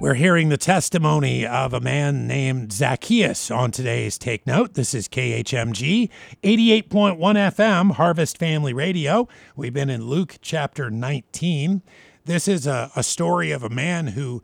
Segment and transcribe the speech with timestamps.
[0.00, 4.74] We're hearing the testimony of a man named Zacchaeus on today's Take Note.
[4.74, 6.08] This is KHMG
[6.44, 9.26] 88.1 FM, Harvest Family Radio.
[9.56, 11.82] We've been in Luke chapter 19.
[12.26, 14.40] This is a, a story of a man who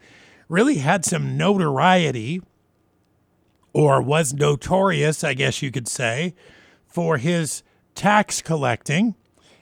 [0.48, 2.42] really had some notoriety
[3.72, 6.34] or was notorious, I guess you could say,
[6.84, 7.62] for his
[7.94, 9.14] tax collecting.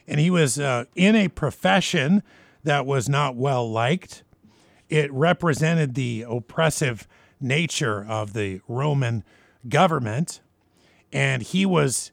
[0.09, 2.23] And he was uh, in a profession
[2.65, 4.25] that was not well liked
[4.93, 7.09] it represented the oppressive
[7.41, 9.25] nature of the Roman
[9.67, 10.43] government.
[11.11, 12.13] And he was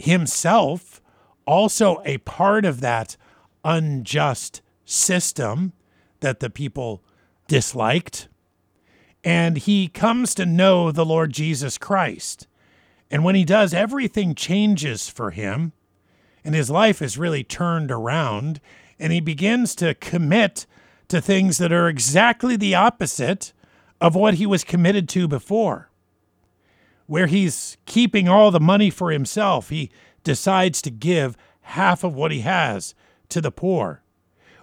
[0.00, 1.00] himself
[1.46, 3.16] also a part of that
[3.64, 5.74] unjust system
[6.18, 7.04] that the people
[7.46, 8.26] disliked.
[9.22, 12.48] And he comes to know the Lord Jesus Christ.
[13.12, 15.72] And when he does, everything changes for him.
[16.44, 18.60] And his life is really turned around.
[18.98, 20.66] And he begins to commit
[21.12, 23.52] to things that are exactly the opposite
[24.00, 25.90] of what he was committed to before.
[27.06, 29.90] Where he's keeping all the money for himself, he
[30.24, 32.94] decides to give half of what he has
[33.28, 34.02] to the poor.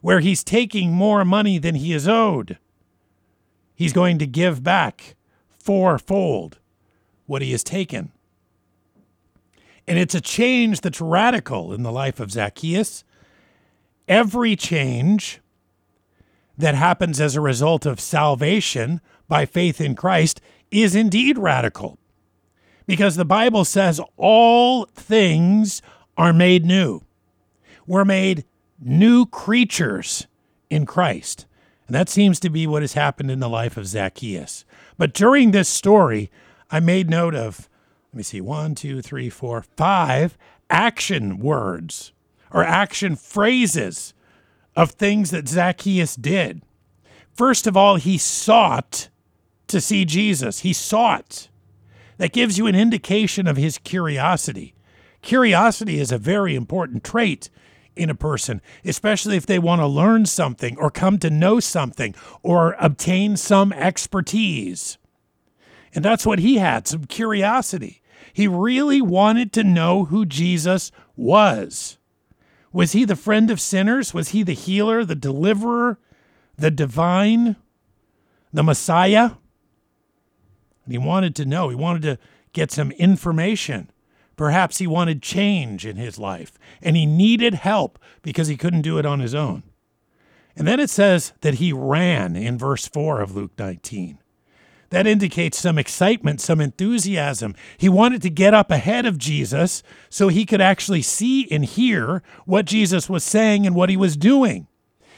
[0.02, 2.58] Where he's taking more money than he is owed,
[3.76, 5.16] he's going to give back
[5.52, 6.58] fourfold
[7.28, 8.12] what he has taken.
[9.88, 13.04] And it's a change that's radical in the life of Zacchaeus.
[14.08, 15.42] Every change
[16.60, 21.98] that happens as a result of salvation by faith in Christ is indeed radical.
[22.86, 25.82] Because the Bible says all things
[26.18, 27.02] are made new.
[27.88, 28.44] We're made
[28.78, 30.28] new creatures
[30.70, 31.46] in Christ.
[31.88, 34.66] And that seems to be what has happened in the life of Zacchaeus.
[34.98, 36.30] But during this story,
[36.70, 37.70] I made note of,
[38.12, 40.38] let me see, one, two, three, four, five
[40.70, 42.12] action words
[42.52, 44.14] or action phrases
[44.76, 46.62] of things that Zacchaeus did.
[47.34, 49.10] First of all, he sought
[49.68, 50.60] to see Jesus.
[50.60, 51.48] He sought.
[52.18, 54.74] That gives you an indication of his curiosity.
[55.22, 57.50] Curiosity is a very important trait
[57.96, 62.16] in a person, especially if they want to learn something or come to know something
[62.44, 64.98] or obtain some expertise.
[65.94, 68.02] And that's what he had some curiosity.
[68.34, 71.99] He really wanted to know who Jesus was.
[72.72, 74.14] Was he the friend of sinners?
[74.14, 75.98] Was he the healer, the deliverer,
[76.58, 77.56] the divine,
[78.54, 79.32] the Messiah?
[80.86, 82.18] And he wanted to know, he wanted to
[82.54, 83.90] get some information.
[84.36, 88.98] Perhaps he wanted change in his life and he needed help because he couldn't do
[88.98, 89.64] it on his own.
[90.56, 94.20] And then it says that he ran in verse 4 of Luke 19.
[94.90, 97.56] That indicates some excitement, some enthusiasm.
[97.78, 102.24] He wanted to get up ahead of Jesus so he could actually see and hear
[102.46, 104.68] what Jesus was saying and what he was doing.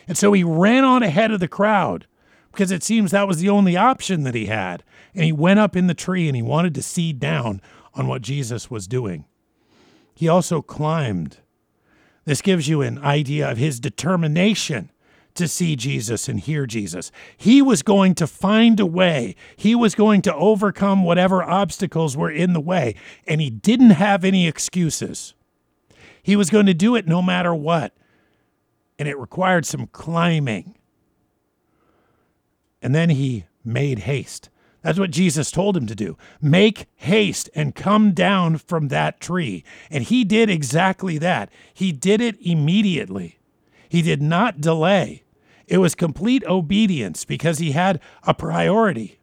[0.08, 2.06] And so he ran on ahead of the crowd
[2.52, 4.84] because it seems that was the only option that he had.
[5.16, 7.62] And he went up in the tree and he wanted to see down
[7.94, 9.26] on what Jesus was doing.
[10.14, 11.38] He also climbed.
[12.26, 14.92] This gives you an idea of his determination
[15.36, 17.12] to see Jesus and hear Jesus.
[17.38, 19.36] He was going to find a way.
[19.56, 22.96] He was going to overcome whatever obstacles were in the way,
[23.28, 25.34] and he didn't have any excuses.
[26.24, 27.94] He was going to do it no matter what.
[29.00, 30.76] And it required some climbing.
[32.82, 34.50] And then he made haste.
[34.84, 36.18] That's what Jesus told him to do.
[36.42, 39.64] Make haste and come down from that tree.
[39.90, 41.52] And he did exactly that.
[41.74, 43.38] He did it immediately.
[43.92, 45.24] He did not delay.
[45.68, 49.20] It was complete obedience because he had a priority.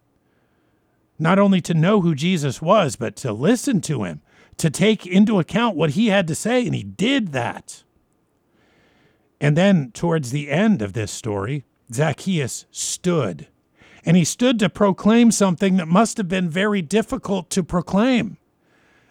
[1.19, 4.21] Not only to know who Jesus was, but to listen to him,
[4.59, 7.83] to take into account what he had to say, and he did that.
[9.41, 13.49] And then, towards the end of this story, Zacchaeus stood.
[14.05, 18.37] And he stood to proclaim something that must have been very difficult to proclaim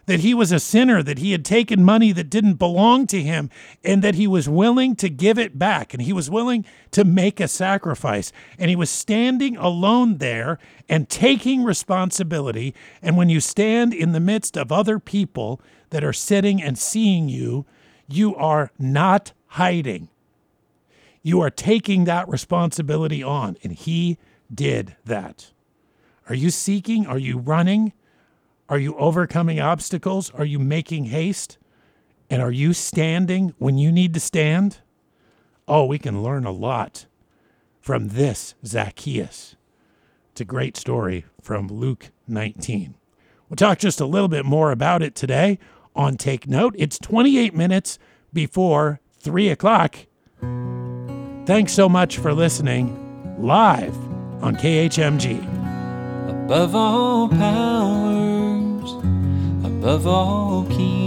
[0.07, 3.49] that he was a sinner, that he had taken money that didn't belong to him,
[3.83, 7.39] and that he was willing to give it back, and he was willing to make
[7.39, 8.31] a sacrifice.
[8.57, 10.57] And he was standing alone there
[10.89, 12.73] and taking responsibility.
[13.01, 17.27] And when you stand in the midst of other people that are sitting and seeing
[17.29, 17.65] you,
[18.07, 20.07] you are not hiding.
[21.21, 24.17] You are taking that responsibility on, and he
[24.53, 25.51] did that.
[26.29, 27.05] Are you seeking?
[27.05, 27.91] Are you running?
[28.69, 30.31] Are you overcoming obstacles?
[30.31, 31.57] Are you making haste?
[32.29, 34.79] And are you standing when you need to stand?
[35.67, 37.05] Oh, we can learn a lot
[37.79, 39.55] from this Zacchaeus.
[40.31, 42.95] It's a great story from Luke 19.
[43.49, 45.57] We'll talk just a little bit more about it today
[45.95, 46.75] on Take Note.
[46.77, 47.97] It's 28 minutes
[48.33, 49.95] before 3 o'clock.
[51.45, 53.03] Thanks so much for listening
[53.39, 53.95] live
[54.43, 55.39] on KHMG.
[56.29, 58.36] Above all powers,
[59.87, 61.06] above all kings